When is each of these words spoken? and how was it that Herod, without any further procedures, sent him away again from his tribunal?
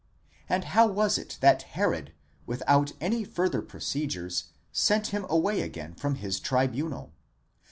and 0.49 0.63
how 0.73 0.87
was 0.87 1.19
it 1.19 1.37
that 1.41 1.61
Herod, 1.77 2.11
without 2.47 2.91
any 2.99 3.23
further 3.23 3.61
procedures, 3.61 4.45
sent 4.71 5.07
him 5.13 5.27
away 5.29 5.61
again 5.61 5.93
from 5.93 6.15
his 6.15 6.39
tribunal? 6.39 7.13